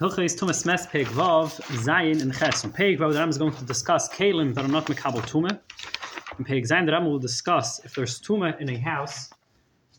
[0.00, 2.64] Hilchis Tumas Mes Peg Vav Zayin and Ches.
[2.64, 5.60] On Peg Vav, the Ram is going to discuss Kalim that are not Mekabel Tumah.
[6.38, 9.28] In Peg Zayin, the Ram will discuss if there's Tumah in a house,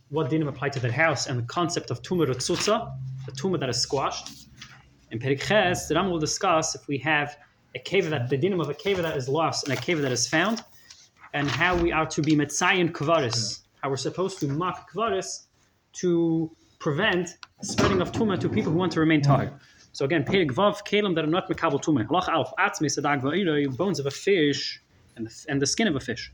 [0.09, 2.91] what dinim apply to that house, and the concept of Tumah Rutzutza,
[3.27, 4.47] the Tumah that is squashed.
[5.11, 7.37] In Peg Ches, the Ram will discuss if we have
[7.75, 10.11] a cave that, the dinim of a cave that is lost and a cave that
[10.11, 10.63] is found,
[11.35, 15.43] and how we are to be Metzayin Kvaris, how we're supposed to mock Kvaris
[15.93, 19.59] to prevent spreading of Tumah to people who want to remain Tahir.
[19.93, 22.07] So again, Perik Vav, Kalim that are not Mekabel Tumah.
[22.07, 24.81] Halach Alf, Atzmi Sadag Va'ira, bones of a fish
[25.17, 26.31] and the, and the skin of a fish.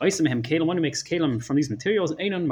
[0.00, 2.46] Oisim Kalim, one who makes Kalim from these materials, Einon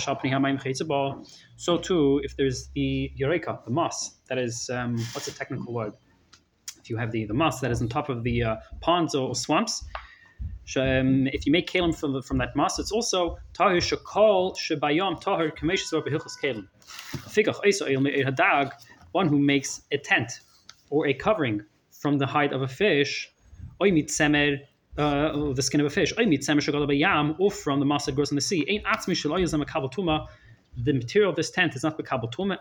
[0.00, 1.40] Shalpni Hamayim Cheitzabah.
[1.56, 5.92] So too, if there's the Yereka, the moss, that is, um, what's the technical word?
[6.80, 9.28] If you have the, the moss that is on top of the uh, ponds or,
[9.28, 9.84] or swamps,
[10.76, 15.50] um, if you make kalim from, from that mass, it's also tahir tahir
[16.02, 16.68] behilchas kalim.
[18.24, 18.72] Hadag,
[19.12, 20.40] one who makes a tent
[20.90, 23.30] or a covering from the hide of a fish,
[23.82, 24.58] oy mit semer,
[24.98, 26.12] uh, the skin of a fish,
[27.38, 28.82] or from the mass that grows in the sea.
[30.74, 32.56] The material of this tent is not bekabel tuma.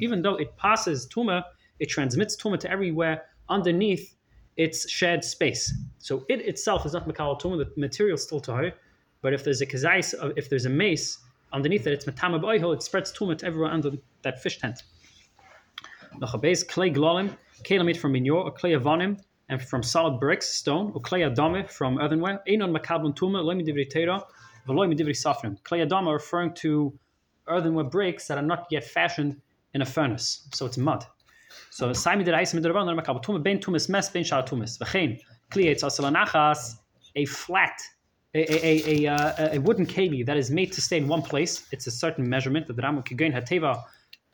[0.00, 1.44] Even though it passes tuma,
[1.78, 4.15] it transmits tuma to everywhere underneath
[4.56, 5.72] its shared space.
[5.98, 8.72] So it itself is not Makal Tumah, the material is still Tahir,
[9.22, 11.18] but if there's a kazais, uh, if there's a mace
[11.52, 13.90] underneath it, it's Matama B'oiho, it spreads Tumah to everyone under
[14.22, 14.82] that fish tent.
[16.20, 21.00] Lachabez, clay glolim, kalamit from minyor, or clay avonim, and from solid bricks, stone, or
[21.00, 24.22] clay adame from earthenware, Einon Makablan Tumah, loimi divri teira,
[24.66, 25.62] v'loimi divri safrim.
[25.64, 26.98] Clay adama referring to
[27.48, 29.40] earthenware bricks that are not yet fashioned
[29.74, 31.04] in a furnace, so it's mud.
[31.76, 34.78] So Saimi der Eis mit der Rabban, Makabel Tumas ben Tumas mes ben Shar Tumas.
[34.78, 36.78] V'chein kliyetz asalanachas
[37.14, 37.78] a flat
[38.34, 41.20] a, a, a, a, uh, a wooden keli that is made to stay in one
[41.20, 41.66] place.
[41.72, 42.66] It's a certain measurement.
[42.66, 43.82] The Rambam kigain hateva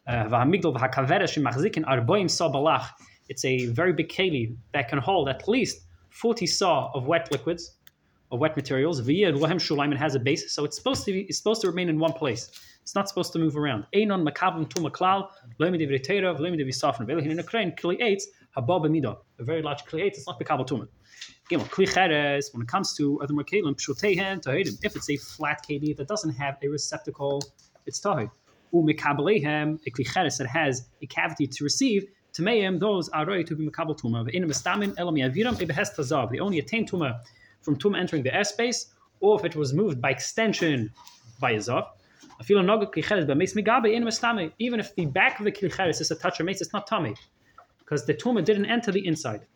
[0.06, 2.90] uh, v'hamigdol v'hakaveresh machzikin arboim sa balach.
[3.28, 5.80] It's a very big keli that can hold at least
[6.10, 7.76] 40 saw of wet liquids,
[8.32, 9.00] of wet materials.
[9.02, 11.68] V'yed lohem shulaim, it has a base, so it's supposed to be, it's supposed to
[11.68, 12.50] remain in one place.
[12.80, 13.86] It's not supposed to move around.
[13.94, 15.28] Einon makabim tuma klal,
[15.60, 17.06] loimi divri teira, loimi divri safran.
[17.06, 18.24] Velehin in a crane, kli eitz,
[18.56, 19.18] habab midah.
[19.38, 20.88] A very large kli eitz, it's not bekabel tuma.
[21.50, 24.78] Gimel, kli cheres, when it comes to other kalim, pshutehen, tahidim.
[24.82, 27.42] If it's a flat keli that doesn't have a receptacle,
[27.86, 28.30] it's tahid.
[28.72, 33.46] U mekabelehem, a kli cheres that has a cavity to receive, Tameim, those are right
[33.46, 34.26] to be makabel tuma.
[34.26, 36.30] Ve'enim estamin, elam yaviram, ebehes tazav.
[36.30, 37.20] They only attain tuma
[37.62, 40.92] from tuma entering the airspace, or if it was moved by extension
[41.40, 41.86] by a zav.
[42.48, 42.68] Even
[44.80, 47.14] if the back of the klicheres is a touch or mace, it's not tummy,
[47.78, 49.46] because the tumah didn't enter the inside.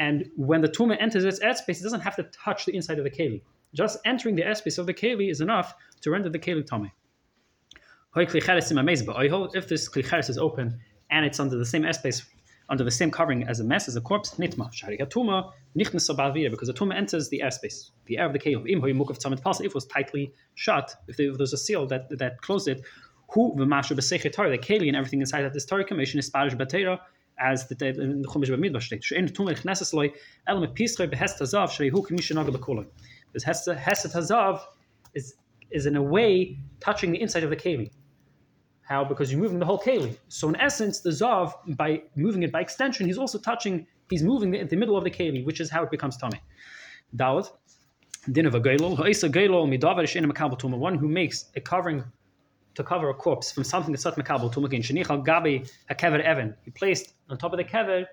[0.00, 3.04] And when the tumah enters its airspace, it doesn't have to touch the inside of
[3.04, 3.42] the keli.
[3.74, 6.92] Just entering the airspace of the keli is enough to render the keli tummy.
[8.16, 12.24] If this klicheres is open and it's under the same airspace
[12.68, 14.70] under the same covering as a mess, as a corpse, nitma.
[15.08, 18.66] Tuma, nichnas because the tuma enters the airspace, the air of the cave.
[18.66, 22.40] Im hoyimuk of if it was tightly shut, if there was a seal that that
[22.42, 22.82] closed it,
[23.30, 26.56] who v'mashu b'sechet Torah, the keli and everything inside that this Torah commission is sparish
[26.56, 26.98] batera,
[27.40, 29.04] as the in the Chumash B'Midbar state.
[29.04, 30.12] She'en tuma nichnesas loy
[30.46, 32.86] elam episrei behest hazav shehu k'mishanaga b'koloi.
[33.32, 34.60] This hest hazav
[35.14, 35.34] is
[35.70, 37.90] is in a way touching the inside of the keli.
[38.88, 39.04] How?
[39.04, 40.16] Because you're moving the whole keli.
[40.28, 44.54] So in essence, the zav, by moving it by extension, he's also touching, he's moving
[44.54, 46.40] it in the middle of the keli, which is how it becomes tummy.
[47.14, 47.50] Dalit,
[48.32, 48.96] din of a gailol,
[50.78, 52.02] one who makes a covering
[52.74, 55.94] to cover a corpse from something that's not makabel tuma, again, shenich al gabi a
[55.94, 56.54] kever evan.
[56.62, 58.06] He placed on top of the kever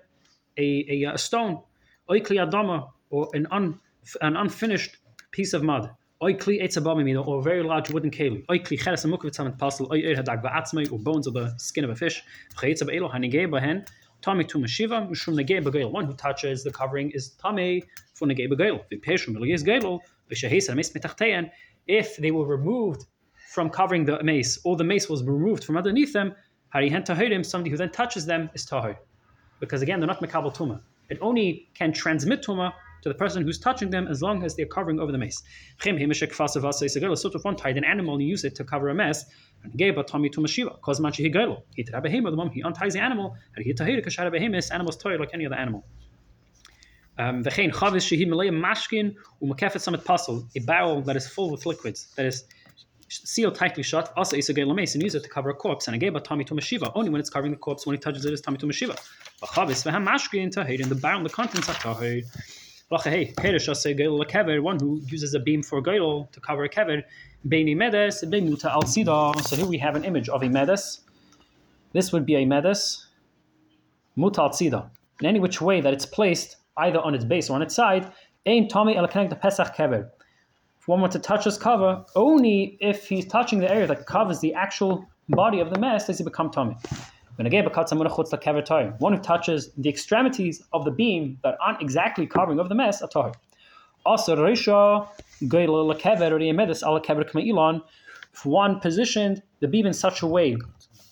[0.58, 1.62] a, a, a stone,
[2.10, 3.80] oikli adama, or an, un,
[4.20, 4.98] an unfinished
[5.30, 5.90] piece of mud.
[6.22, 8.46] Oy kli etz abami or very large wooden keli.
[8.46, 9.86] Oikli cheres amukvitz hamet pasel.
[9.92, 12.22] Oy er hadag va'atzmei or bones of the skin of a fish.
[12.56, 13.86] Chayetz abelo hanigei bahen.
[14.22, 15.92] Tami tu mashiva mishum negei begeil.
[15.92, 17.82] One who touches the covering is tami
[18.14, 18.80] for negei begeil.
[18.90, 20.00] V'peshum miligis geil.
[20.30, 21.50] V'shehesa mes metachteyan.
[21.86, 23.04] If they were removed
[23.50, 26.34] from covering the mace, or the mace was removed from underneath them,
[26.74, 28.96] harihen somebody who then touches them is tahir.
[29.60, 30.80] Because again, they're not mekabel tuma.
[31.10, 32.72] It only can transmit tuma
[33.06, 35.40] to the person who's touching them as long as they're covering over the mace.
[35.80, 39.24] Sort of one tied an animal and use it to cover a mess.
[39.62, 41.62] And he Tommy to Mashiva, cause Machi Higelo.
[41.76, 45.16] He to the mom, he unties the animal, and he tahir kashara behemis, animals toy
[45.16, 45.84] like any other animal.
[47.18, 48.06] Um, chavis
[50.56, 52.44] a barrel that is full with liquids, that is
[53.08, 55.86] sealed tightly shut, also is a mace and use it to cover a corpse.
[55.88, 58.24] And a geba Tommy to Mashiva, only when it's covering the corpse, when he touches
[58.24, 58.98] it is Tommy to Mashiva.
[59.42, 62.22] V'chavis v'ham mashkin tahir, and the barrel, the contents are tahir.
[62.88, 67.02] One who uses a beam for goyel to cover a kever.
[69.42, 71.00] So here we have an image of a medes.
[71.92, 73.08] This would be a medes,
[74.14, 74.90] muta al.
[75.20, 78.12] In any which way that it's placed, either on its base or on its side,
[78.46, 80.08] aim Tommy el the pesach kever.
[80.78, 84.38] If one wants to touch this cover, only if he's touching the area that covers
[84.38, 86.76] the actual body of the mess does he become Tommy.
[87.38, 93.02] One who touches the extremities of the beam that aren't exactly covering over the mess,
[93.02, 93.32] a tahir.
[94.06, 94.36] Also,
[98.32, 100.56] if one positioned the beam in such a way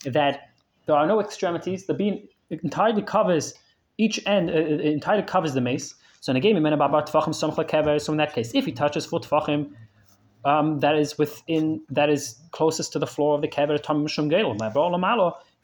[0.04, 0.50] that
[0.86, 3.54] there are no extremities, the beam entirely covers
[3.98, 5.94] each end, uh, entirely covers the mace.
[6.20, 9.72] So in a game, so in that case, if he touches foot tfachim,
[10.44, 14.28] um, that is within that is closest to the floor of the kever, tam mishum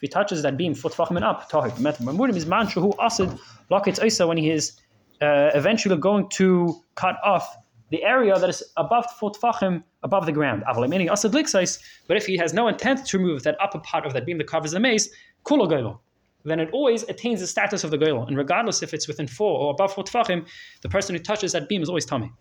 [0.01, 1.71] if he touches that beam, foot and up, tahir.
[1.73, 3.29] Mamurim is man who asid
[3.71, 4.81] loketz isa when he is
[5.21, 7.55] uh, eventually going to cut off
[7.91, 10.65] the area that is above foot fachim, above the ground.
[10.89, 14.15] Meaning asid liksais, but if he has no intent to remove that upper part of
[14.15, 15.11] that beam that covers the mace,
[15.45, 15.99] kulo
[16.47, 18.27] then it always attains the status of the goyel.
[18.27, 20.49] And regardless if it's within four or above four tefachim,
[20.81, 22.33] the person who touches that beam is always tummy.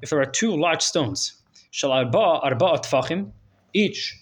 [0.00, 1.42] If there are two large stones,
[1.72, 3.32] shall arba arba tefachim,
[3.74, 4.16] each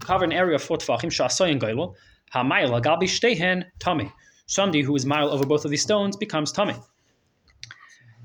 [0.00, 1.94] cover an area of four tefachim, shasoyin goyel,
[2.34, 4.10] hamayel agabi shtehen tummy.
[4.46, 6.74] Somebody who is mile over both of these stones becomes tummy.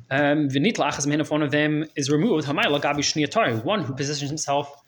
[0.09, 4.83] Um, if one of them is removed, hamayel agabi shniyatari, one who positions himself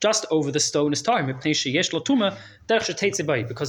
[0.00, 1.52] just over the stone is tar, because the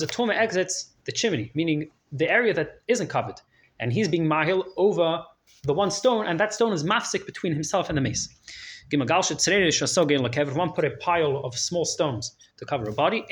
[0.07, 3.39] tuma exits the chimney, meaning the area that isn't covered,
[3.79, 5.23] and he's being mahil over
[5.63, 8.29] the one stone, and that stone is mafsik between himself and the mace.
[8.89, 13.25] One put a pile of small stones to cover a body,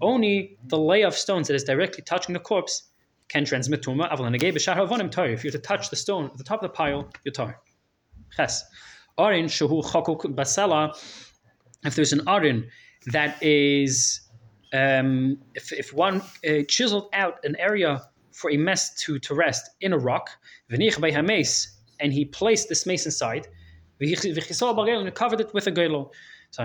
[0.00, 2.84] Only the layer of stones that is directly touching the corpse
[3.28, 4.08] can transmit tuma.
[5.32, 7.60] If you're to touch the stone at the top of the pile, you're tar.
[8.38, 10.96] Arin shahu chakuk basela.
[11.84, 12.68] If there's an arin
[13.12, 14.22] that is,
[14.72, 19.70] um, if, if one uh, chiseled out an area for a mess to, to rest
[19.80, 20.30] in a rock,
[22.00, 23.48] and he placed this mace inside,
[24.00, 26.10] and covered it with a gelo.
[26.50, 26.64] So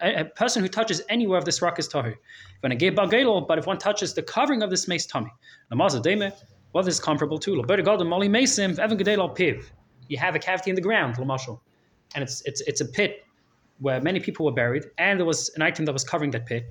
[0.00, 2.14] a, person who touches anywhere of this rock is tahu.
[2.62, 5.30] But if one touches the covering of this mace, tummy.
[6.72, 7.64] What is comparable to?
[10.08, 11.16] you have a cavity in the ground,
[12.14, 13.24] and it's it's it's a pit
[13.80, 16.70] where many people were buried, and there was an item that was covering that pit.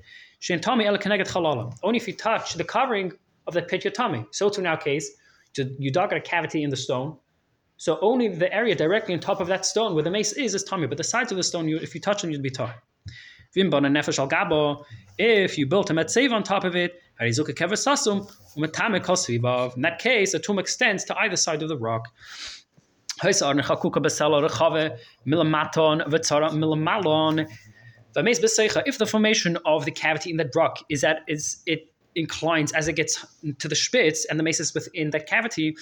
[1.82, 3.12] Only if you touch the covering
[3.46, 4.26] of that pit, your tummy.
[4.30, 5.10] So to in our case,
[5.56, 7.16] you dug a cavity in the stone.
[7.76, 10.64] So only the area directly on top of that stone where the mace is is
[10.64, 12.74] tummy, but the sides of the stone, you, if you touch them, you'd be tar.
[13.54, 17.32] If you built a metzev on top of it, in
[19.82, 22.08] that case, a tomb extends to either side of the rock.
[23.24, 23.40] If
[28.98, 32.94] the formation of the cavity in that rock is that is it inclines as it
[32.94, 33.24] gets
[33.58, 35.76] to the spitz and the mace is within that cavity,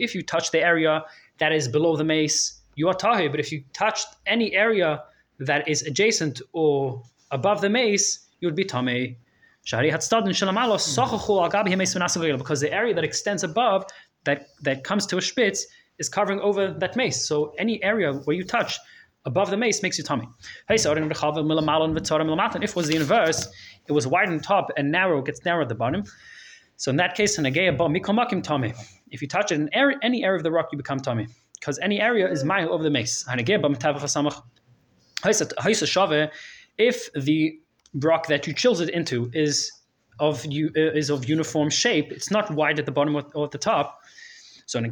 [0.00, 1.04] if you touch the area
[1.38, 3.28] that is below the mace, you are tahi.
[3.28, 5.02] But if you touched any area
[5.38, 9.16] that is adjacent or above the mace, you would be tame.
[9.62, 9.80] Because
[12.60, 13.84] the area that extends above
[14.24, 15.66] that, that comes to a spitz
[15.98, 17.26] is covering over that mace.
[17.26, 18.78] So any area where you touch
[19.24, 20.26] above the mace makes you tummy.
[20.68, 20.86] If
[22.70, 23.48] it was the inverse,
[23.86, 26.04] it was wide on top and narrow, gets narrow at the bottom.
[26.76, 27.36] So in that case,
[28.42, 28.72] tummy.
[29.10, 31.26] If you touch it in any area of the rock, you become tummy.
[31.58, 33.26] Because any area is mile over the mace.
[36.78, 37.58] If the
[37.94, 39.70] rock that you chiseled it into is
[40.18, 43.50] of you uh, is of uniform shape, it's not wide at the bottom or at
[43.50, 44.00] the top,
[44.64, 44.88] so in a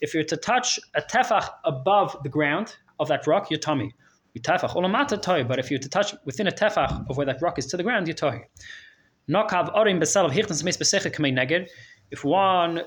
[0.00, 3.92] If you're to touch a tefach above the ground of that rock, you're tummy.
[4.34, 5.44] You Tefach olamata toy.
[5.44, 7.82] But if you're to touch within a tefach of where that rock is to the
[7.82, 8.44] ground, you're toy.
[9.28, 11.68] Orim beseche kamei neged.
[12.10, 12.82] If one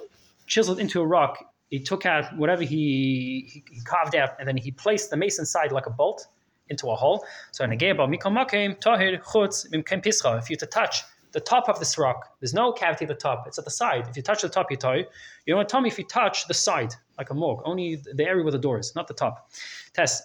[0.48, 4.58] chiseled into a rock, he took out whatever he, he, he carved out, and then
[4.58, 6.28] he placed the mace inside like a bolt
[6.70, 7.26] into a hole.
[7.52, 8.34] So in a geba mikol
[8.80, 10.40] chutz mimkem pischa.
[10.40, 12.36] If you're to touch the top of this rock.
[12.40, 13.46] There's no cavity at the top.
[13.48, 14.08] It's at the side.
[14.10, 15.06] If you touch the top, you tie.
[15.46, 18.26] You want to tell me if you touch the side, like a morgue, only the
[18.26, 19.50] area where the door is, not the top.
[19.94, 20.24] Test.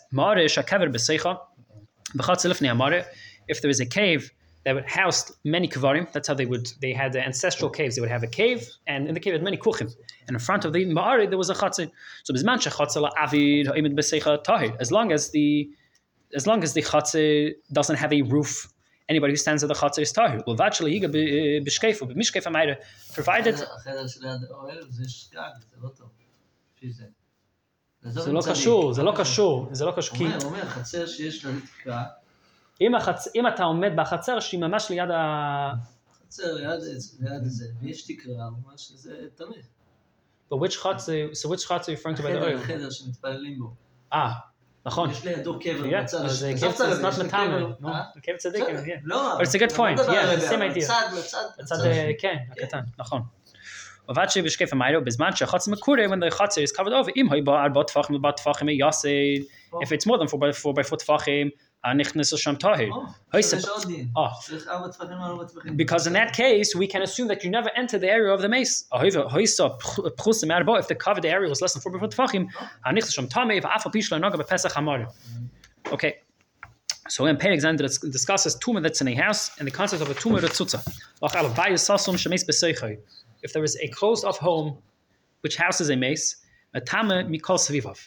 [3.49, 4.33] If there is a cave
[4.65, 7.95] that would house many kavarim, that's how they would, they had the ancestral caves.
[7.95, 9.95] They would have a cave, and in the cave had many kuchim.
[10.27, 11.93] And in front of the ma'ari, there was a chatzin.
[12.25, 12.43] So as
[14.93, 15.71] long as the
[16.35, 18.67] as long as the chatzir doesn't have a roof,
[19.10, 20.42] anybody who stands at the chatzir is tahir.
[20.46, 21.00] Well, actually, he
[21.68, 22.76] b'shkefu, b'mishkefa meire,
[23.14, 23.56] provided.
[23.76, 26.10] החדר שליד האוהל זה שגג, זה לא טוב.
[26.78, 27.06] לפי זה.
[28.02, 30.18] זה לא קשור, זה לא קשור, זה לא קשור.
[30.18, 32.04] כי הוא אומר, הוא אומר, חצר שיש לה תקרה,
[32.82, 33.28] אם, החצ...
[33.36, 35.74] אם אתה עומד בחצר שהיא ממש ליד ה...
[36.20, 36.80] חצר ליד
[37.20, 39.56] ליד זה, ויש תקרה, הוא אומר שזה טמא.
[40.50, 42.60] But which chatzir, so which chatzir are you referring to by the החדר, oil?
[42.60, 43.74] החדר שמתפללים בו.
[44.14, 44.32] אה,
[44.86, 45.12] נכון.
[45.12, 46.60] יש לידו קבר Yeah, בצד אז זה השני.
[46.60, 48.02] קבר עזוב זה את not יש לי מטעם, קבר, נו, אה?
[48.24, 49.00] קבר צדיק, בסדר, yeah.
[49.04, 50.84] לא, But it's a good אני לא point, מדבר yeah, על the same idea.
[50.84, 52.14] הצד, לצד, הצד, לצד אה, השני.
[52.20, 53.22] כן, הקטן, נכון.
[54.08, 57.84] עבד שבשקף המיירו, בזמן שהחצר מקורה, when the chatzir is covered over, אם היו ארבע
[57.84, 59.10] טפחים ובא טפחים יעשה,
[59.74, 61.50] if it's more than four by four by four טפחים,
[61.84, 62.72] הנכנס לשם טהר.
[62.92, 64.08] או, היי, עכשיו יש ספ- עוד דין.
[64.18, 64.24] אה.
[64.42, 65.78] צריך ארבע טפחים על ארבע טפחים.
[65.78, 68.50] Because in that case, we can assume that you never entered the area of the
[68.50, 68.86] mace.
[68.92, 69.66] However, hoisa
[70.20, 72.44] pchusim arbo, if the covered area was less than four by four tefachim,
[72.88, 75.08] hanichs sham tamei v'afal pishla noga b'pesach hamar.
[75.96, 76.14] Okay.
[77.10, 80.10] So in Perek Zayin dis- discusses tumah that's in a house and the concept of
[80.16, 80.80] a tumah retzutza.
[81.24, 82.94] Lach alav bayis sasum shemes b'seichai.
[83.42, 84.78] If there is a closed off home
[85.42, 86.26] which houses a mace,
[86.76, 88.00] metame mikol savivav.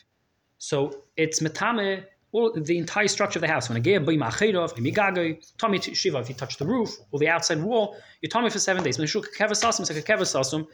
[0.58, 0.76] So
[1.16, 3.69] it's metame all the entire structure of the house.
[3.69, 7.27] When a gear b'im achedov, imigagoi, tummy shiva, if you touch the roof or the
[7.27, 8.97] outside wall, you're tummy for seven days.
[8.97, 10.67] Meshuk kevasasum,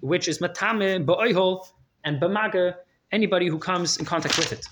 [0.00, 1.66] which is metame ba'oihol
[2.04, 2.74] and b'maga,
[3.12, 4.66] anybody who comes in contact with it.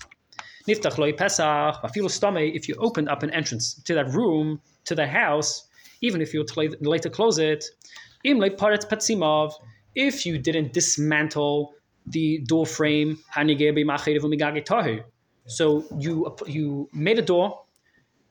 [0.67, 4.95] Niftach loy pesach, afilu stome, if you opened up an entrance to that room, to
[4.95, 5.69] the house,
[6.01, 6.45] even if you
[6.81, 7.63] later close it,
[8.23, 9.53] im le paret petsimov,
[9.95, 11.73] if you didn't dismantle
[12.07, 15.01] the door frame, hanige b'machedev umigage tahu.
[15.47, 17.61] So you you made a door,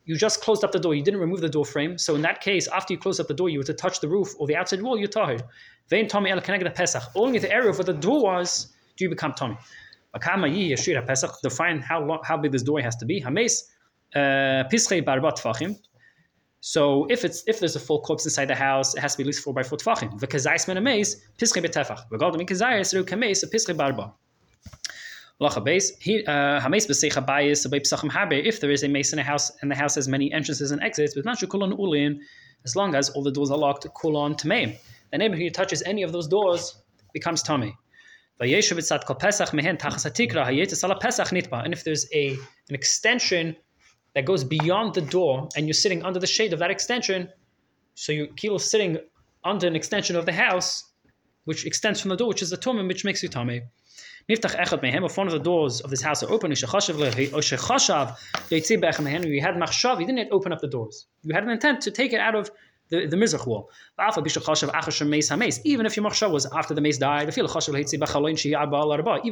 [0.05, 1.97] you just closed up the door, you didn't remove the door frame.
[1.99, 4.09] So in that case, after you closed up the door, you were to touch the
[4.09, 5.41] roof or the outside wall, you're tahir.
[5.89, 7.03] Vein Tommy el connected Pesach.
[7.15, 9.57] Only the area where the door was do you become Tommy.
[11.43, 13.21] Define how long, how big this door has to be.
[13.21, 13.65] Hames
[14.15, 15.77] uh, pischei barbat fachim.
[16.61, 19.25] So if it's if there's a full corpse inside the house, it has to be
[19.25, 20.19] at least four by four tefachim.
[20.21, 22.05] V'kazayis men ames pischei betefach.
[22.41, 24.13] In kazayis a pischei barba.
[25.41, 25.47] Uh.
[25.47, 25.65] If
[28.61, 31.17] there is a mace in a house and the house has many entrances and exits,
[31.17, 32.21] with mashu kulon ulin,
[32.65, 34.79] as long as all the doors are locked, kulon tameim.
[35.11, 36.79] The neighbor who touches any of those doors
[37.13, 37.77] becomes tummy.
[38.41, 38.71] And if
[41.85, 42.37] there's a
[42.69, 43.57] an extension
[44.15, 47.29] that goes beyond the door and you're sitting under the shade of that extension,
[47.95, 48.99] so you're kilo sitting
[49.45, 50.85] under an extension of the house,
[51.45, 53.63] which extends from the door, which is the tumim, which makes you tummy.
[54.29, 57.31] Niftach echad mehem, if one of the doors of this house are open, shechashav lehi-
[57.35, 58.17] or shechashav
[58.49, 61.07] yeitzi be'echem mehem, you had machshav, you didn't open up the doors.
[61.23, 62.51] You had an intent to take it out of
[62.89, 63.71] the, the mizrach wall.
[63.99, 65.61] Meis.
[65.65, 67.29] Even if your machshav was after the mace died.
[67.29, 67.45] Even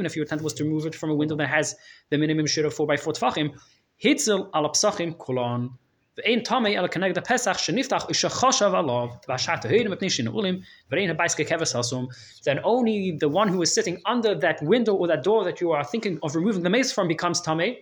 [0.07, 1.77] if your intent was to remove it from a window that has
[2.11, 3.59] the minimum shir of 4 by 4 tfachim,
[4.03, 5.73] hitzel al kulon.
[6.18, 10.60] ואין טמא אלא כנגד הפסח שנפתח ושחשב עליו והשעת ההירים מפני שנעולים
[10.92, 12.08] ואין הבייס ככבש הסום
[12.42, 15.72] then only the one who is sitting under that window or that door that you
[15.72, 17.76] are thinking of removing the mace from becomes tame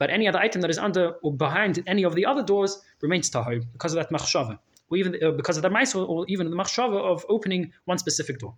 [0.00, 2.72] but any other item that is under or behind any of the other doors
[3.04, 4.54] remains tahir because of that machshava
[4.90, 7.98] or even uh, because of that mace or, or even the machshava of opening one
[8.04, 8.54] specific door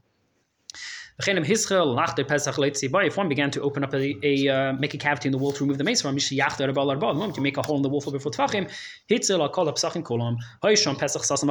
[1.23, 5.31] Der Pesach if one began to open up a, a uh, make a cavity in
[5.31, 8.11] the wall to remove the mace from, you make a hole in the wall for
[8.11, 8.69] before Tvachim,
[9.09, 11.49] Hitzel al Kol Pesachim Kolam, Hoisham Pesach Sasam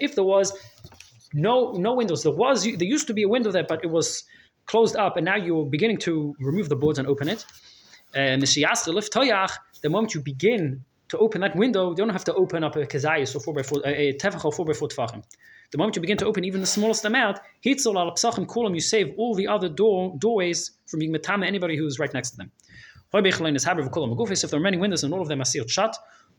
[0.00, 0.58] If there was
[1.34, 4.24] no no windows, there was there used to be a window there, but it was
[4.64, 7.44] closed up, and now you're beginning to remove the boards and open it.
[8.14, 8.36] Uh,
[9.82, 12.86] the moment you begin to open that window, you don't have to open up a
[12.86, 15.22] kazayas or four by four, a tefach or four by four tefachim.
[15.72, 18.80] The moment you begin to open even the smallest amount, hitzol al psachim kulam, you
[18.80, 22.52] save all the other door doorways from being metame anybody who's right next to them.
[23.14, 25.96] If there are many windows and all of them are sealed shut,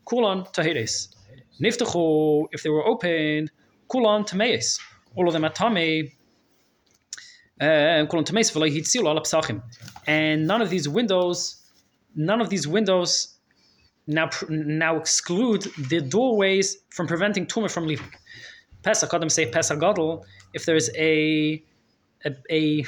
[0.08, 1.16] kulan tahiris.
[1.60, 3.52] Niftachu, if they were opened,
[3.92, 4.80] kulan tameis.
[5.16, 6.12] All of them are tame.
[7.60, 8.06] uh.
[10.08, 11.56] And none of these windows,
[12.16, 13.40] none of these windows
[14.06, 18.12] now now exclude the doorways from preventing tumor from leaving.
[18.84, 21.64] Pesach, Adam say Pesach Gadol, if there is a,
[22.26, 22.80] a, a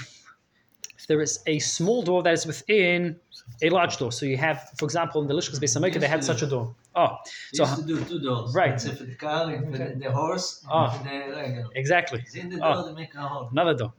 [0.97, 3.17] if there is a small door that is within
[3.61, 4.11] a large door.
[4.11, 6.75] So you have, for example, in the Lishkas Beis Hamikdash, they had such a door.
[6.95, 7.17] Oh,
[7.53, 8.53] So so used to do two doors.
[8.55, 8.73] Right.
[8.73, 10.91] It's for the car, for the, the horse, Ah.
[10.91, 11.69] and for the regular.
[11.75, 12.19] exactly.
[12.25, 12.73] It's in the Ah.
[12.73, 13.49] door, they make a hole.
[13.51, 13.93] Another door.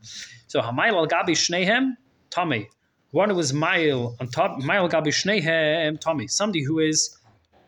[0.48, 1.96] So Hamayil al Gabi Shnehem,
[2.30, 2.68] Tommy.
[3.12, 6.26] One who is Mail on top, Mail Gabi Shnehem, Tommy.
[6.26, 7.16] Somebody who is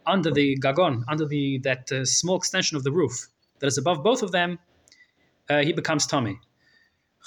[0.06, 3.28] under the gagon, under the that uh, small extension of the roof
[3.59, 4.49] that is above both of them,
[5.49, 6.35] uh, he becomes Tommy.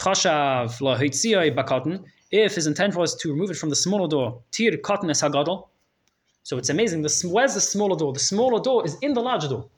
[0.02, 2.04] Chashav lo hitziyoi bakotten.
[2.30, 5.68] If his intent was to remove it from the smaller door, tir cotton es hagadol.
[6.42, 7.02] So it's amazing.
[7.02, 8.12] The, sm- where's the smaller door?
[8.12, 9.68] The smaller door is in the larger door.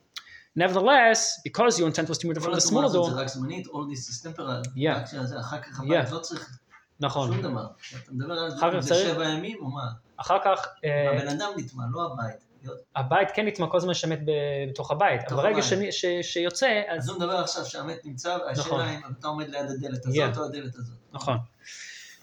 [0.55, 3.11] Nevertheless, because your intent was to move it from כל the התרומה smaller הזאת זה
[3.15, 4.67] door, רק זמנית, all this is temporary.
[4.75, 4.97] Yeah.
[4.97, 5.83] רק שזה, אחר כך Yeah.
[5.83, 6.59] הבית לא צריך
[6.99, 7.31] נכון.
[7.33, 7.65] שום דבר.
[8.03, 9.81] אתה מדבר על אחר כך זה צריך- שבע ימים או מה?
[10.17, 12.35] אחר כך, אה, הבן אדם נטמע, לא הבית.
[12.63, 14.31] להיות- הבית כן נטמע כל הזמן שמת ב-
[14.69, 15.63] בתוך הבית, אבל בתוך ברגע הבית.
[15.63, 18.51] שאני- ש- שיוצא, אז אז הוא מדבר עכשיו שהמת נמצא, נכון.
[18.81, 20.09] השאלה אם אתה עומד ליד הדלת Yeah.
[20.09, 20.95] הזאת או הדלת הזאת.
[21.13, 21.37] נכון.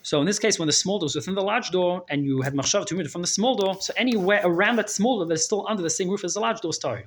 [0.04, 2.36] So in this case, when the small door is within the large door, and you
[2.46, 5.26] had machshav to move it from the small door, so anywhere around that small door
[5.30, 7.02] that is still under the same roof as the large door, story.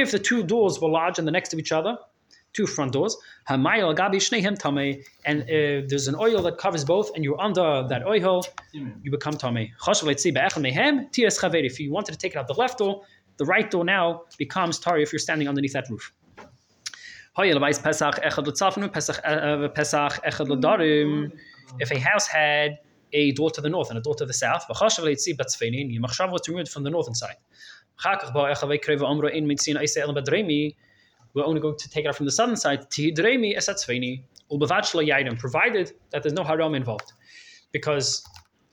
[0.00, 1.92] If the two doors were large and they're next to each other,
[2.53, 3.17] two front doors.
[3.49, 7.85] Hamayel gabi shnehem tamei, and uh, there's an oil that covers both, and you're under
[7.89, 9.71] that oil, you become tamei.
[9.81, 10.31] Chashav leitzi
[11.11, 11.65] tiras chaver.
[11.65, 13.01] If you wanted to take it out the left door,
[13.37, 16.13] the right door now becomes tari if you're standing underneath that roof.
[17.35, 17.47] Uh, uh,
[21.79, 22.77] if a house had
[23.13, 26.69] a door to the north and a door to the south, your machshav was removed
[26.69, 27.37] from the northern side.
[31.33, 32.89] We're only going to take it out from the southern side.
[32.89, 34.23] Tihidremi esatzfeini.
[34.51, 37.11] Ulbevat shlo yaidim, provided that there's no haram involved.
[37.71, 38.23] Because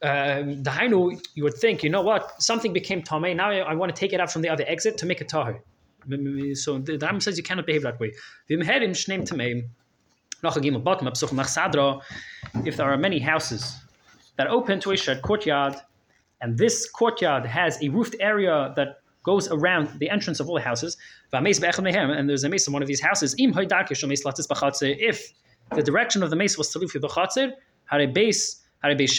[0.03, 3.95] um, the Hainu, you would think, you know what, something became Tomei, now I, want
[3.95, 5.59] to take it out from the other exit to make a Tahu.
[6.57, 8.13] So the, Rambam says you cannot behave that way.
[12.67, 13.77] If there are many houses
[14.37, 15.77] that open to a shared courtyard,
[16.41, 20.63] and this courtyard has a roofed area that goes around the entrance of all the
[20.63, 20.97] houses,
[21.33, 25.33] and there's a mace in one of these houses, if
[25.77, 27.53] the direction of the mace was to leave the chatzir,
[27.85, 29.19] had a base, had a base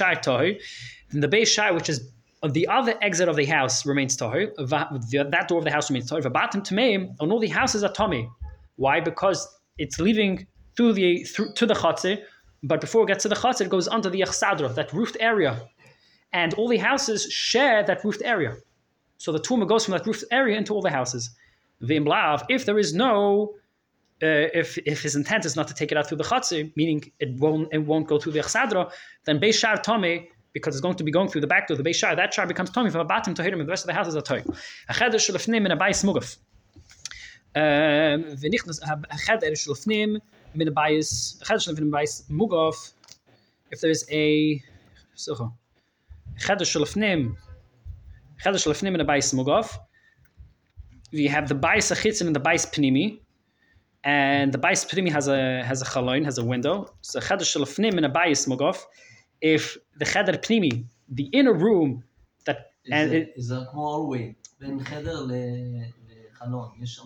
[1.14, 2.10] the base shai, which is
[2.52, 4.50] the other exit of the house, remains tohu.
[4.58, 6.22] That door of the house remains tohu.
[6.24, 8.28] Vabatim tameim, on all the houses are tomei.
[8.78, 9.00] Why?
[9.00, 12.24] Because it's leaving through the through to the chatzir,
[12.64, 15.62] but before it gets to the chatzir, it goes under the yachsadra, that roofed area,
[16.34, 18.58] and all the houses share that roofed area.
[19.24, 21.30] So the tumah goes from that roofed area into all the houses.
[21.84, 23.54] V'im lav, if there is no
[24.24, 27.00] uh, if if his intent is not to take it out through the chatzir, meaning
[27.20, 28.92] it won't it won't go through the chsadra,
[29.26, 31.84] then beis shar tome because it's going to be going through the back door, the
[31.84, 33.90] beis shar, that shar becomes tome from a batim to him, and the rest of
[33.92, 34.44] the houses are toy.
[34.90, 36.38] A cheder shlefnim in a bayis mugaf.
[37.56, 40.20] V'nichnas a cheder shlefnim
[40.56, 42.94] min a bayis a cheder shlefnim in a bayis mugaf.
[43.70, 44.64] If there's a
[45.14, 45.54] so
[46.40, 47.36] cheder shlefnim
[48.43, 49.79] cheder shlefnim in a bayis mugaf.
[51.13, 53.21] We have the bayis achitzim and the bayis pnimi
[54.05, 56.95] and the bayis primi has a has a chaloin, has a window.
[57.03, 58.79] So cheder shalafnim in a bayis mogof.
[59.41, 62.05] If the cheder primi, the inner room
[62.47, 62.59] that
[62.91, 65.31] and זה- it, זה כמו הולווי, בין חדר ל-
[66.33, 67.03] לחלון, יש שם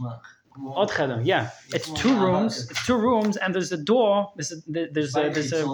[0.51, 0.83] כמו...
[0.83, 2.71] odd cheder, yeah, it's two rooms.
[2.71, 4.33] It's two rooms, and there's a door.
[4.37, 4.57] There's a,
[4.95, 5.65] there's a, בית there's a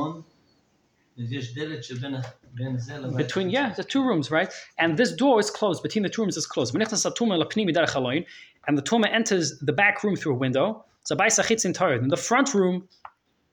[1.21, 2.15] חיצון, ויש דלת שבין
[2.55, 3.27] בין זה לבית.
[3.27, 3.51] between חיצון.
[3.51, 4.51] yeah, the two rooms, right?
[4.79, 5.83] And this door is closed.
[5.83, 6.75] Between the two rooms is closed.
[6.75, 8.25] V'nichnas hatuma lapnimi derech haloin,
[8.67, 10.85] and the tuma enters the back room through a window.
[11.05, 12.03] So bayis achitzin tahir.
[12.03, 12.89] In the front room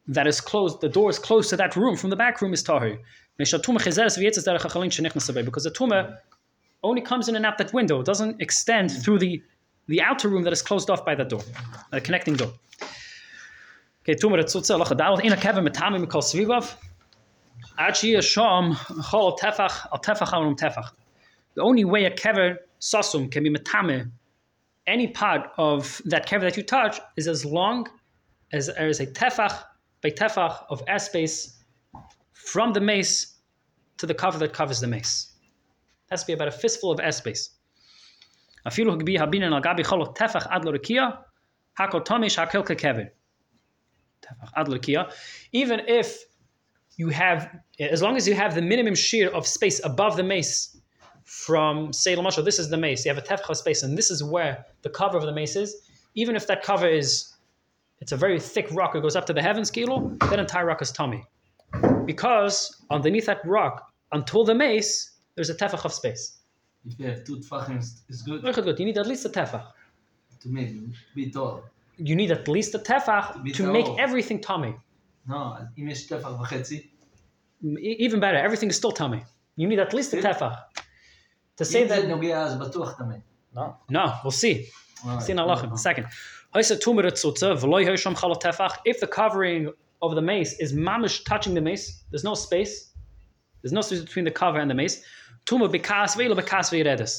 [0.08, 1.96] that is closed, the door is close to that room.
[1.96, 3.00] From the back room is tahir.
[3.38, 3.52] Because
[5.64, 6.18] the tuma
[6.84, 8.00] only comes in and out that window.
[8.02, 9.42] It doesn't extend through the
[9.88, 11.42] the outer room that is closed off by that door,
[11.92, 12.54] the connecting door.
[14.02, 16.76] Okay, tuma retzutza locha da'al ina kevin metami mikol svivav.
[17.79, 17.85] The
[21.59, 24.11] only way a kever sasum can be metame
[24.89, 27.87] any part of that kever that you touch is as long
[28.53, 29.63] as there is a tefach
[30.03, 31.57] by tefach of airspace
[32.33, 33.35] from the mace
[33.99, 35.35] to the cover that covers the mace.
[35.43, 36.99] It has to be about a fistful of
[44.69, 45.13] lo rekia.
[45.53, 46.25] Even if
[46.99, 50.77] you have, as long as you have the minimum shear of space above the mace
[51.25, 54.23] from, say, Lamashal, this is the mace, you have a tefcha space, and this is
[54.23, 57.37] where the cover of the mace is, even if that cover is,
[58.01, 60.83] it's a very thick rock, it goes up to the heavens, kilo, that entire rock
[60.83, 61.25] is tummy.
[62.05, 66.39] Because underneath that rock, until the mace, there's a tefach of space.
[66.85, 67.77] If you have two tefachim,
[68.09, 68.43] it's good.
[68.43, 68.79] good.
[68.79, 69.67] You need at least a tefach.
[70.41, 70.75] To make
[71.15, 71.63] be tall.
[71.97, 74.75] You need at least a tefach to, to make everything tummy.
[75.28, 76.90] לא, אז אם יש טפח וחצי,
[77.64, 79.22] E- Even better, everything is still tummy.
[79.58, 80.58] You need at least a tefach.
[81.58, 83.16] To say אם זה that, נוגע אז בטוח טמא.
[83.56, 84.66] no, no, we'll see.
[85.06, 85.80] Alright, See in Allah in a alright.
[85.80, 86.06] second.
[86.56, 88.76] Haisa tumor etzutza, v'loy hosham chala tefach.
[88.86, 89.72] If the covering
[90.02, 92.74] of the mace is mamish touching the mace, there's no space.
[93.62, 94.96] There's no space between the cover and the mace.
[95.46, 97.14] Tumor bekas ve'ila bekas ve'eredis.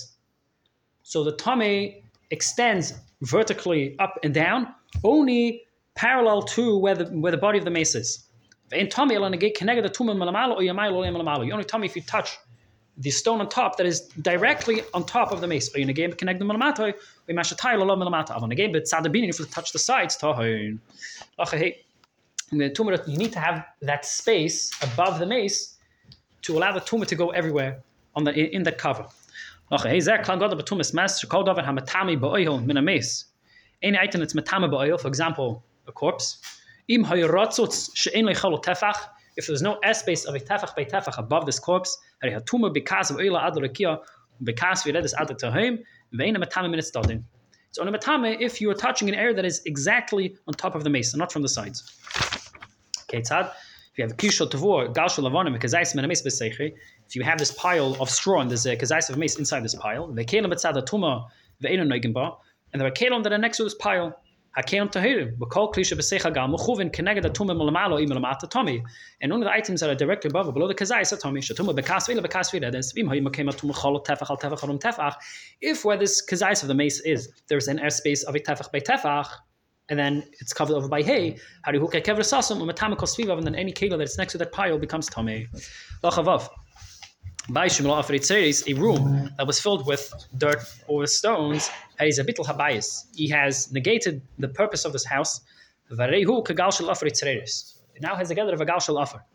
[1.02, 2.86] So the tummy extends
[3.22, 4.60] vertically up and down,
[5.04, 5.62] only
[5.95, 8.25] parallel to where the where the body of the mace is.
[8.71, 8.89] You only
[11.65, 12.37] tummy if you touch
[12.97, 15.73] the stone on top that is directly on top of the mace.
[15.73, 16.93] Or you connect the
[17.27, 20.17] we mash tile along but sadabini if you touch the sides.
[20.17, 20.67] The
[23.07, 25.77] you need to have that space above the mace
[26.41, 27.81] to allow the tumor to go everywhere
[28.15, 29.05] on the in that cover.
[34.35, 36.37] Matama for example, a corpse.
[36.87, 37.07] If
[39.47, 43.11] there's no S space of a tefach by tefach above this corpse, hari hatuma because
[43.11, 43.61] of oila ad we
[44.91, 47.23] read this ad tahim, ve'ena matame min stadin.
[47.69, 50.83] It's only matame if you are touching an area that is exactly on top of
[50.83, 51.83] the mace, and not from the sides.
[53.03, 53.51] Okay, tzad.
[53.91, 56.73] If you have kishol tavor, galshul lavonim, kazais min mace besechi.
[57.07, 59.75] If you have this pile of straw and there's a kazais of mace inside this
[59.75, 61.27] pile, ve'kelim betzad tuma
[61.63, 62.37] ve'ena noigenba,
[62.73, 64.19] and there are kelim that are next to this pile.
[64.57, 68.83] Hakelim tahirim, v'kol klisha b'secha gal mechuvin keneged atuma malamalo im lamata tomi.
[69.21, 71.41] And one of the items that are directly above or below the kazais are tomi.
[71.41, 72.71] Shatuma bekas v'ila bekas v'ila.
[72.71, 75.15] Then svim hayim akem atuma chol tefach al tefach alum tefach.
[75.61, 78.79] If where this kazais of the mace is, there's an airspace of a tefach by
[78.79, 79.27] tefach,
[79.89, 81.37] and then it's covered over by hay.
[81.65, 85.07] A kever sasum umatamiko svivav, and then any kela that's next to that pile becomes
[85.07, 85.47] tomi.
[86.03, 86.49] Lachavav.
[87.47, 92.45] By Shemla Afritzeris, a room that was filled with dirt or stones, has a bittel
[92.45, 93.05] habayis.
[93.15, 95.41] He has negated the purpose of this house.
[95.91, 97.79] Varehu kagal shel Afritzeris.
[97.95, 99.25] It now has a gather of a gal shel Afar.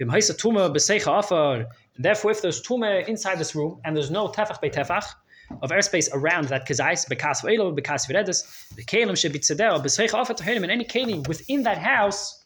[0.00, 1.66] Afar.
[1.98, 5.12] Therefore, if there's tuma inside this room and there's no tefach by tefach
[5.60, 10.18] of airspace around that kazais, bekas velo, bekas viredes, the kalim should be tzedel, besecha
[10.18, 12.44] Afar to him, and any kalim within that house,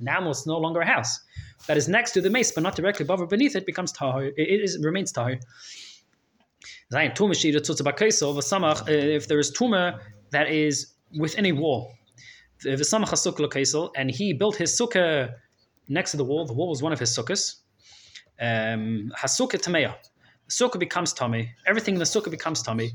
[0.00, 1.20] now it's no longer a house
[1.66, 4.32] that is next to the mace, but not directly above or beneath it, becomes tahor.
[4.36, 5.40] It is, remains tahor.
[6.92, 6.98] Uh,
[8.88, 10.00] if there is tumor
[10.30, 11.92] that is within a wall,
[12.64, 15.32] and he built his sukkah
[15.88, 17.56] next to the wall, the wall was one of his sukkahs.
[18.40, 19.94] Um, Hasukkah
[20.48, 21.52] sukkah becomes tummy.
[21.66, 22.92] Everything in the sukkah becomes tummy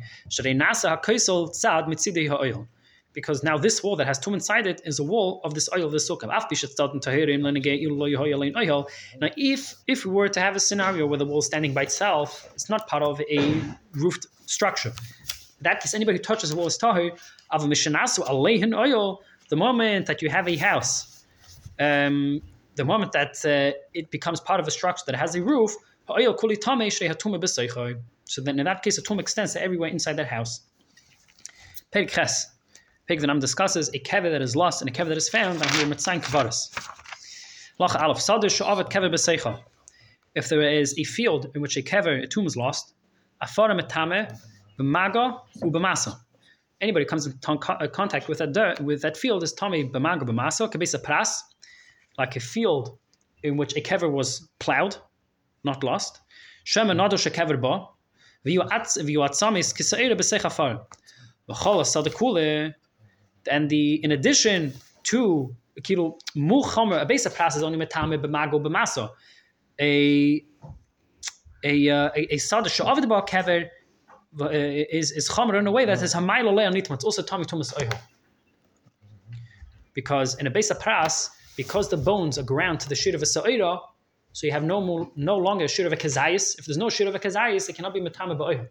[3.13, 5.85] because now this wall that has two inside it is a wall of this oil
[5.85, 6.27] of the sukkah.
[9.19, 11.83] Now, if if we were to have a scenario where the wall is standing by
[11.83, 13.61] itself, it's not part of a
[13.93, 14.89] roofed structure.
[14.89, 17.11] In that case, anybody who touches the wall is tahir.
[17.51, 17.67] Of a
[18.73, 19.21] oil.
[19.49, 21.25] The moment that you have a house,
[21.77, 22.41] um,
[22.75, 25.75] the moment that uh, it becomes part of a structure that has a roof,
[28.31, 30.61] so then in that case, the tomb extends to everywhere inside that house.
[31.91, 32.09] Pig
[33.19, 35.69] the Nam discusses a kever that is lost and a kever that is found, and
[35.71, 36.71] here mitzayin kavaris.
[37.79, 39.59] Lach alaf sadish avet kever besecha.
[40.33, 42.93] If there is a field in which a kever, a tomb is lost,
[43.41, 44.33] afara metame
[44.79, 46.15] b'maga u'b'masa.
[46.79, 50.71] Anybody comes in uh, contact with that dirt, with that field is tami b'maga b'masa
[50.71, 51.41] kabesa pras,
[52.17, 52.97] like a field
[53.43, 54.95] in which a kever was plowed,
[55.63, 56.19] not lost.
[56.63, 57.87] Shema nadosh a kever ba.
[58.45, 60.85] V'yu atzamis kisaira b'secha far.
[61.49, 62.73] V'chol sadakule
[63.49, 64.73] and the in addition
[65.03, 69.09] to a kilo muchamer a base of process only metame b'mago b'maso
[69.79, 70.43] a
[71.63, 73.69] a uh, a, a sadish of the bar kever
[74.39, 76.95] uh, is is chamer in a way that is hamaylo leonitma.
[76.95, 77.97] It's also tummy tumas oiho.
[79.93, 83.21] Because in a base of pras, because the bones are ground to the shit of
[83.21, 83.79] a sa'ira,
[84.31, 86.57] so you have no more, no longer a shit of a kazayis.
[86.57, 88.67] If there's no shit of a kazayis, it cannot be metame ba'oiho.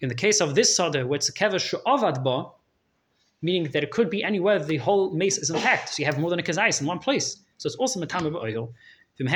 [0.00, 2.46] In the case of this sada, where it's a kever she'avad ba,
[3.44, 5.90] meaning that it could be anywhere the whole mace is intact.
[5.90, 7.36] So you have more than a kazais in one place.
[7.58, 8.72] So it's also matama b'oil.
[9.16, 9.30] If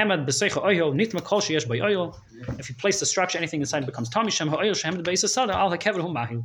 [2.68, 5.70] you place the structure, anything inside becomes tami shem ha'oil shem the base sada al
[5.70, 6.44] hakever hum mahu.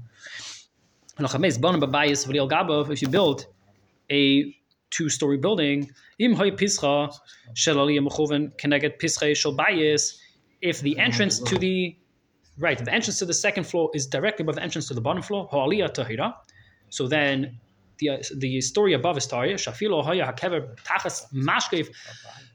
[2.91, 3.47] If you build
[4.11, 4.55] a
[4.91, 7.11] two-story building, im hoy pischa
[7.55, 10.19] shel aliyah mechuven keneget pischa shel bayis.
[10.61, 11.97] if the entrance to the
[12.59, 15.23] right, the entrance to the second floor is directly above the entrance to the bottom
[15.23, 15.49] floor,
[16.93, 17.59] so then
[17.97, 21.87] the the story above is Taria, Shafilo Haya Hakever Tachas Mashkev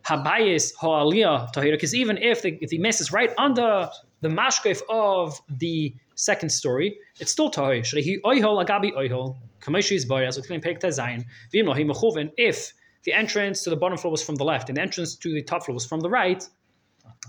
[0.07, 4.81] Habayis Hoalia Tahira, because even if the, if the mess is right under the Mashkev
[4.89, 7.83] of the second story, it's still Tahir.
[7.83, 12.73] Shrehi Oihol Agabi Oihol, Kameshi is Boy, as we claim Pekta Zayin, Vimlohi Mechuven, if
[13.03, 15.43] the entrance to the bottom floor was from the left and the entrance to the
[15.43, 16.49] top floor was from the right,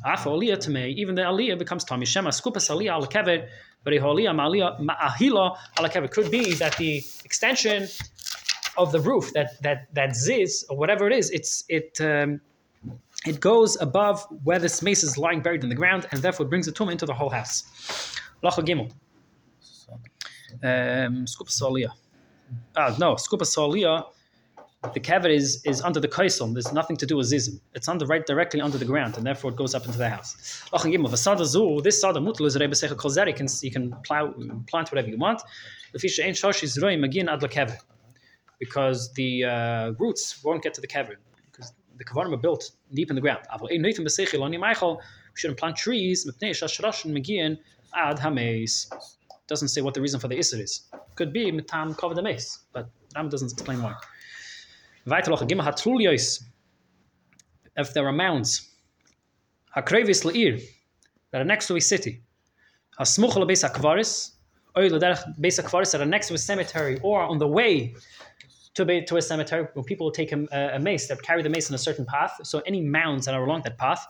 [0.05, 3.47] Afa Aliyah to even the Aliyah becomes Tami Shema, Skupas Aliyah Al Kever,
[3.78, 3.78] but
[6.03, 7.87] it could be that the extension
[8.77, 12.41] of the roof, that that that ziz or whatever it is, it's it um,
[13.25, 16.65] it goes above where this mace is lying buried in the ground, and therefore brings
[16.65, 17.63] the tumor into the whole house.
[18.43, 18.91] Lacha gimel.
[20.63, 21.91] Um, skupa solia.
[22.75, 24.05] Ah, no, skupa solia
[24.81, 26.53] the kever is, is under the kaisel.
[26.53, 27.59] There's nothing to do with zizim.
[27.73, 30.63] It's under right directly under the ground, and therefore it goes up into the house.
[30.71, 34.33] This sada mutal is rebbe secha kol You can you can plow,
[34.67, 35.41] plant whatever you want.
[38.59, 41.17] Because the uh, roots won't get to the cavern
[41.51, 43.39] because the kevarim are built deep in the ground.
[43.61, 43.77] We
[45.35, 46.29] shouldn't plant trees.
[49.47, 50.89] Doesn't say what the reason for the isser is.
[51.15, 53.95] Could be mitam the but Ram doesn't explain why.
[57.77, 58.69] If there are mounds,
[59.75, 60.61] hakrevis le'ir,
[61.31, 62.21] that are next to a city,
[62.99, 64.31] hasmuchel beis hakvaris,
[64.75, 67.95] or l'derech beis hakvaris that are next to a cemetery, or on the way
[68.73, 71.69] to, be, to a cemetery, when people take a, a mace, that carry the mace
[71.69, 74.05] in a certain path, so any mounds that are along that path,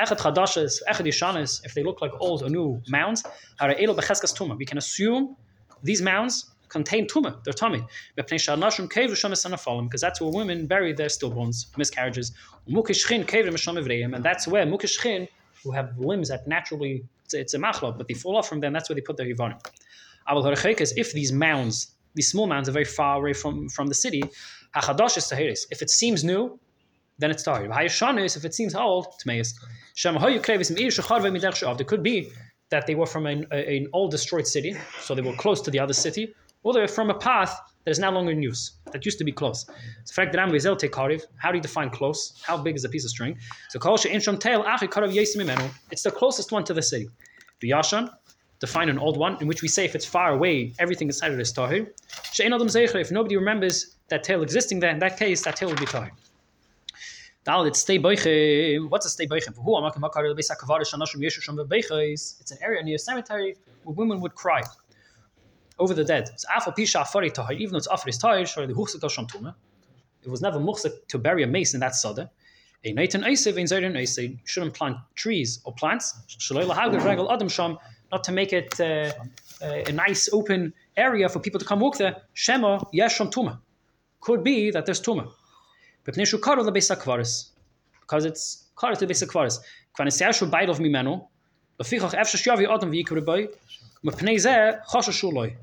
[0.00, 3.24] echad chadashes, echad yishanes, if they look like old or new mounds,
[3.60, 4.56] are elo becheskas tuma.
[4.56, 5.36] We can assume
[5.82, 7.82] these mounds contain tumah, their tummy.
[8.16, 12.32] Because that's where women bury their stillborns, miscarriages.
[12.66, 15.28] And that's where mukishchin,
[15.62, 18.72] who have limbs that naturally, it's, it's a machla, but they fall off from them,
[18.72, 19.58] that's where they put their yivarim.
[21.02, 24.22] If these mounds, these small mounds are very far away from, from the city,
[24.74, 26.58] if it seems new,
[27.18, 27.70] then it's tahir.
[28.38, 29.54] If it seems old, tmeis.
[31.76, 32.32] There could be
[32.70, 35.78] that they were from an, an old destroyed city, so they were close to the
[35.78, 39.18] other city, or they're from a path that is no longer in use, that used
[39.18, 39.66] to be close.
[40.04, 41.22] So, fact, Ram Vizel take Kariv.
[41.36, 42.40] How do you define close?
[42.44, 43.36] How big is a piece of string?
[43.70, 43.80] So,
[45.90, 47.08] It's the closest one to the city.
[47.60, 48.10] Biyashan,
[48.62, 51.40] define an old one, in which we say if it's far away, everything inside it
[51.40, 51.88] is tahir.
[53.00, 56.12] If nobody remembers that tail existing there, in that case, that tail will be tahir.
[57.66, 59.54] it's stay What's a stay boichem?
[59.64, 59.90] Who am I?
[62.40, 64.62] It's an area near a cemetery where women would cry
[65.82, 66.24] over the dead.
[67.62, 67.88] Even though it's
[70.24, 72.30] it was never muhsek to bury a mace in that soda.
[72.84, 73.44] A night and ice
[74.44, 76.14] shouldn't plant trees or plants.
[78.12, 81.96] Not to make it uh, uh, a nice open area for people to come walk
[81.96, 82.16] there.
[82.34, 83.58] Shema yesham tuma.
[84.20, 85.30] Could be that there's tuma.
[86.04, 86.34] Because it's
[88.76, 89.60] kar to basic kvaris.
[89.96, 91.28] Kvan es yashu beid of mimeno.
[91.80, 93.48] Lefichach efshash yavi adam v'yikru boy.
[94.04, 95.54] Mepnei zeh choshesh uloi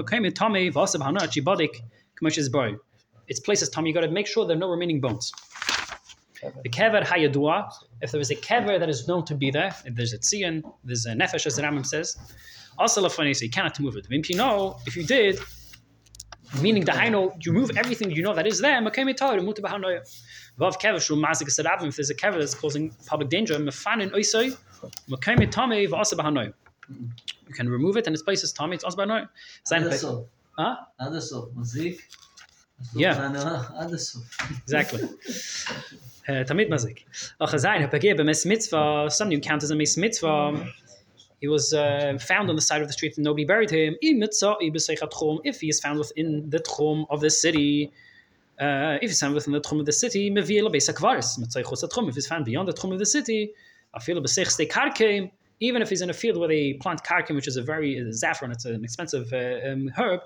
[3.29, 5.33] its places, Tom, you got to make sure there are no remaining bones.
[6.63, 9.95] The kever hayadua, if there is a kever that is known to be there, if
[9.95, 12.17] there's a tzion, there's a nefesh, as the Rambam says,
[12.79, 14.07] also so you cannot move it.
[14.11, 15.39] If you did,
[16.61, 18.81] meaning the haino, you move everything you know that is there,
[20.59, 21.89] Vav kever shul mazik serabim.
[21.89, 24.57] If there's a kever that's causing public danger, mefanin oisoi,
[25.09, 26.53] mekayim tame v'asa b'hanoi.
[27.49, 28.75] You can remove it and its place is tummy.
[28.75, 29.29] It's also b'hanoi.
[29.71, 30.27] Adesov.
[30.59, 30.77] Huh?
[31.01, 31.53] Adesov.
[31.55, 32.01] Mazik.
[32.95, 33.15] Yeah.
[34.63, 35.03] Exactly.
[36.29, 37.05] Uh, Tamid mazik.
[37.41, 39.09] Achazayin hapagir b'mes mitzvah.
[39.11, 40.67] Something you count as a mes mitzvah.
[41.41, 43.97] He was uh, found on the side of the street and nobody buried him.
[44.01, 47.93] If he is found within the tchum of the city,
[49.03, 51.39] if it's found within the tchum of the city, meviyel beis hakvaris.
[51.39, 52.09] Mitzaychos tchum.
[52.09, 53.53] If he's found beyond the tchum of the city,
[53.97, 57.49] afil b'sech stei karkeim, even if he's in a field where they plant karkim, which
[57.49, 60.21] is a very uh, saffron, it's an expensive uh, um, herb,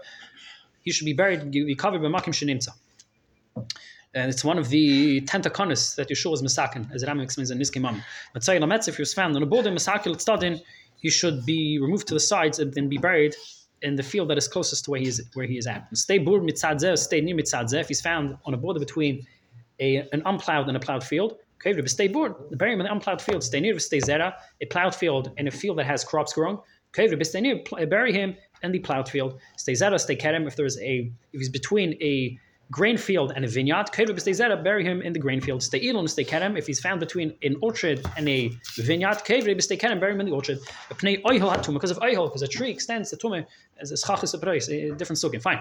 [0.83, 2.71] he should be buried, be covered by makim shenimtza.
[4.15, 7.81] And it's one of the tentaconis that Yeshua is masakin, as Ram explains in Nizki
[7.83, 8.03] Mam.
[8.33, 10.63] But say Lametz, if he was found on a border stadin,
[10.97, 13.37] he should be removed to the sides and then be buried
[13.83, 15.87] in the field that is closest to where he is where he is at.
[15.97, 17.87] Stay bur mitzadzeh, stay near mitzadzeh.
[17.87, 19.27] He's found on a border between
[19.81, 22.35] a, an unplowed and a plowed field, okay, but stay bored.
[22.53, 23.43] Bury him in the unplowed field.
[23.43, 26.59] Stay near stay zera, a plowed field and a field that has crops growing.
[26.91, 29.39] Okay, but stay near, bury him in the plowed field.
[29.57, 30.47] Stay zera, stay kerem.
[30.47, 32.39] If there's a if he's between a
[32.71, 33.91] grain field and a vineyard.
[34.65, 35.65] Bury him in the grain field.
[35.73, 39.23] If he's found between an orchard and a vineyard.
[39.27, 40.59] Bury him in the orchard.
[40.89, 43.47] Because of oihol, because a tree extends the tume
[43.81, 45.41] as a schachis a price, a different sukin.
[45.41, 45.61] Fine.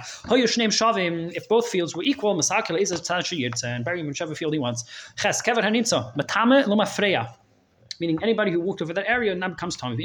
[1.36, 4.54] If both fields were equal, masakil is a tzadshi and bury him in whichever field
[4.54, 4.84] he wants.
[5.18, 7.36] Ches kever hanimtza matame freya.
[8.00, 9.96] Meaning anybody who walked over that area now becomes Tommy.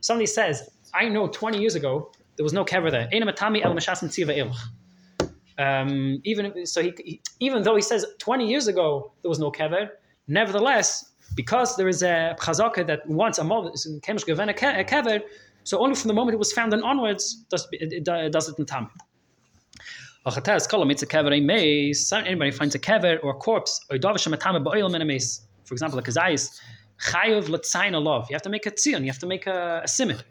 [0.00, 3.08] Somebody says, I know 20 years ago there was no kever there.
[5.58, 9.50] Um, even so, he, he, even though he says 20 years ago there was no
[9.50, 9.88] kever,
[10.28, 15.22] nevertheless, because there is a chazaka that wants a kemish given a kever,
[15.64, 18.66] so only from the moment it was found and onwards does it, does it in
[18.66, 18.90] tam.
[20.26, 20.58] Anybody
[22.50, 23.80] finds a kever or a corpse
[25.66, 26.60] for example, a kazayis.
[27.16, 29.00] You have to make a tzion.
[29.00, 30.22] You have to make a, a.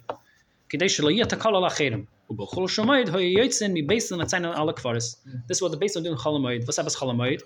[5.47, 6.65] This is what the base of doing chalamoid.
[6.65, 7.41] What's happens chalamoid?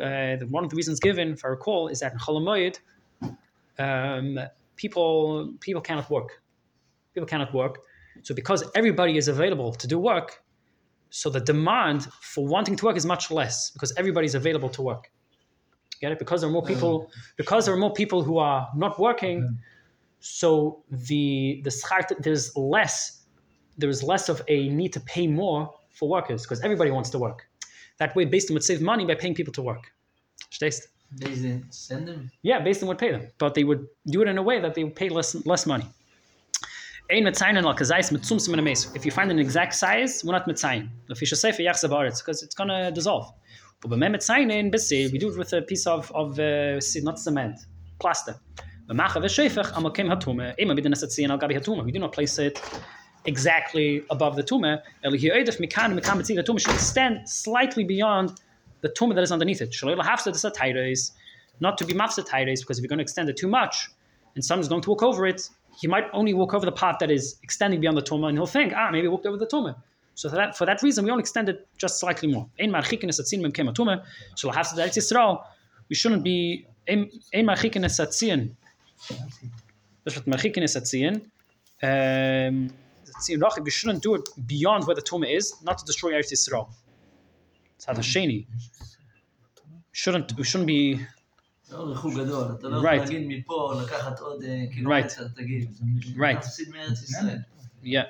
[0.00, 2.78] Uh, one of the reasons given, if I recall, is that in chalamoid,
[3.78, 4.38] um,
[4.76, 6.42] people people cannot work.
[7.14, 7.78] People cannot work.
[8.22, 10.42] So because everybody is available to do work,
[11.10, 14.82] so the demand for wanting to work is much less because everybody is available to
[14.82, 15.10] work.
[16.00, 16.18] Get it?
[16.18, 17.10] Because there are more people.
[17.36, 19.58] Because there are more people who are not working
[20.20, 21.70] so the the
[22.20, 23.24] there's less
[23.76, 27.46] there's less of a need to pay more for workers because everybody wants to work.
[27.98, 29.92] That way, Based on would save money by paying people to work.
[31.12, 32.30] They send them.
[32.42, 34.74] Yeah, Based on would pay them, but they would do it in a way that
[34.74, 35.86] they would pay less less money.
[38.94, 40.90] If you find an exact size, we're not mitzayin.
[41.06, 43.32] Because it's going to dissolve.
[43.80, 47.60] But we do it with a piece of, of uh, not cement,
[47.98, 48.34] plaster.
[48.88, 48.94] We
[51.92, 52.62] do not place it
[53.26, 54.80] exactly above the tumah.
[56.58, 58.40] Should stand slightly beyond
[58.80, 59.74] the tumah that is underneath it.
[61.60, 62.24] Not to be mafsa
[62.60, 63.90] because if you're going to extend it too much
[64.34, 67.10] and someone's going to walk over it, he might only walk over the part that
[67.10, 69.76] is extending beyond the tumah and he'll think, ah, maybe I walked over the tumah.
[70.14, 72.48] So for that, for that reason, we only extend it just slightly more.
[75.88, 76.66] We shouldn't be
[80.04, 81.22] das wird marchiken is atzion
[81.82, 82.70] um
[83.64, 86.68] we shouldn't do it beyond where the tomb is not to destroy Eretz Yisrael.
[87.76, 88.46] It's had a sheni.
[89.92, 91.00] Shouldn't we shouldn't be
[92.82, 93.08] right.
[94.84, 95.16] right.
[96.16, 96.44] right.
[97.82, 98.04] yeah.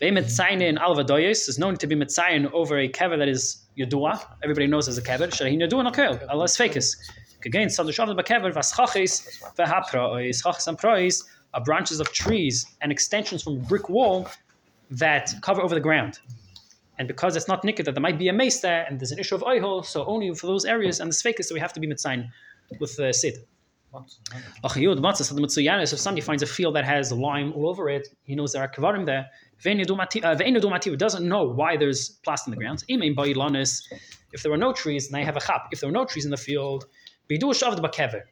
[0.00, 4.20] They mitzayin in alvadoyes is known to be mitzayin over a kever that is yadua.
[4.42, 5.32] Everybody knows as a kever.
[5.32, 6.96] Shahin yadua nakel Allah is fakis
[7.44, 13.42] Again, so the Bakever Vaschachis Vahaprois, Chachis and Prois are branches of trees and extensions
[13.42, 14.28] from a brick wall
[14.90, 16.20] that cover over the ground.
[16.98, 19.18] And because it's not nikket, that there might be a mace there, and there's an
[19.18, 21.80] issue of oihol, so only for those areas and the sfekis that we have to
[21.80, 22.28] be mitzayin
[22.78, 23.38] with the uh, sid.
[24.62, 28.68] If somebody finds a field that has lime all over it, he knows there are
[28.68, 29.30] kavarim there.
[29.62, 32.84] He doesn't know why there's plaster in the ground.
[34.32, 35.68] If there were no trees, and I have a chap.
[35.70, 36.86] If there were no trees in the field,
[37.30, 37.90] bidush of the mm.
[37.90, 38.22] bakever.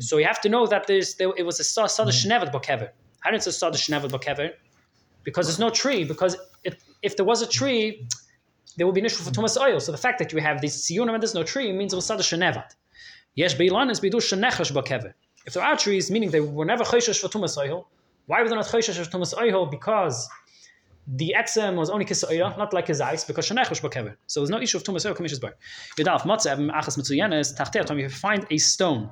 [0.00, 2.52] So you have to know that there's there, it was a sada shnevet mm.
[2.52, 2.90] bakever.
[3.20, 4.52] How did it sada shnevet bakever?
[5.24, 6.04] Because there's no tree.
[6.04, 8.06] Because it, if there was a tree,
[8.76, 9.82] there would be an issue for tumas oihol.
[9.82, 12.06] So the fact that you have this siyunim and there's no tree means it was
[12.06, 12.74] sada shnevet.
[13.34, 15.12] Yes, beilan is bidush shenechesh bakever.
[15.46, 17.86] If there are trees, meaning they were never choishesh for tumas oihol,
[18.26, 19.70] why were they not choishesh for tumas oihol?
[19.70, 20.28] Because
[21.16, 24.14] the etzem was only kisayah, not like his eyes, because was bakever.
[24.26, 25.54] So there's no issue of tumas or kamishas bar.
[25.96, 29.10] Vidaf matzev achas mitzuyenes tachter If you find a stone,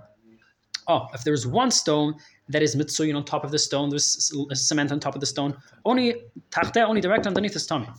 [0.89, 2.15] oh, if there's one stone
[2.49, 5.57] that is mitzuyin on top of the stone, there's cement on top of the stone.
[5.87, 6.17] Only
[6.51, 7.97] tachter, only direct underneath the tumah.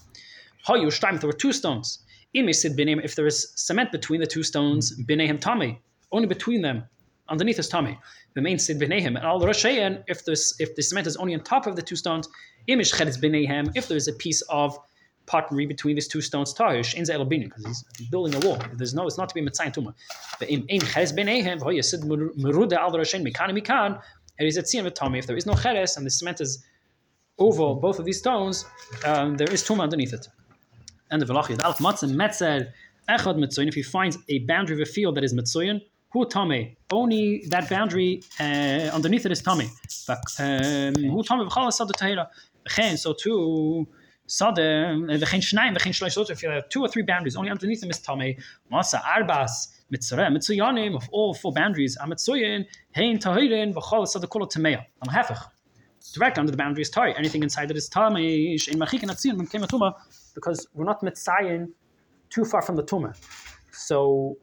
[0.67, 1.19] Hayu shtaim.
[1.19, 2.03] There were two stones.
[2.35, 5.75] Imi sid binim, If there is cement between the two stones, binehem tumah,
[6.11, 6.83] only between them,
[7.29, 7.97] underneath his tumah.
[8.33, 10.03] The main sid binehem, and the roshayan.
[10.07, 12.27] If this, if the cement is only on top of the two stones,
[12.67, 14.77] imish chedes b'nehim, if there's a piece of
[15.25, 18.59] pottery between these two stones tahish in Zelabinin because he's building a wall.
[18.73, 19.93] There's no, it's not to be mitzayin tuma.
[20.39, 24.01] But in in ches benehem v'hoy yasid meruda al derashen mikan mikan.
[24.39, 25.19] And he's at with v'tami.
[25.19, 26.63] If there is no cheres and the cement is
[27.39, 28.65] oval, both of these stones,
[29.05, 30.27] um, there is tuma underneath it.
[31.11, 32.71] And the velachid alf matzah metzer
[33.09, 33.67] echad mitzayin.
[33.67, 35.81] If he finds a boundary of a field that is mitzayin,
[36.11, 36.75] who tame?
[36.91, 39.69] Only that boundary uh, underneath it is tame.
[40.07, 42.27] But um, who tame v'chal asad tahira.
[42.67, 43.87] V'chen so too.
[44.29, 46.13] Sade, v'chen shnayim, v'chen shlosh.
[46.13, 48.35] So if you have two or three boundaries, only underneath them is tame.
[48.71, 49.51] Masa arbas
[49.91, 51.97] mitzareh mitzayanim of all four boundaries.
[51.97, 54.85] Amitzayin hein tahirin v'chal asad kol tameya.
[55.05, 55.41] Am hefech.
[56.13, 57.13] Direct under the boundary is tari.
[57.17, 58.15] Anything inside it is tame.
[58.15, 59.35] In machik and atzin
[59.67, 59.93] tuma
[60.35, 61.69] because we're not mitzayin
[62.29, 63.15] too far from the tumah.
[63.71, 64.37] So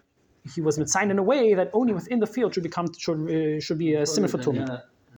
[0.53, 3.61] he was mitzayin in a way that only within the field should become should uh,
[3.61, 4.83] should be a similar for tumah.